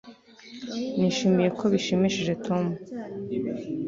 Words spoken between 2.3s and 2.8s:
tom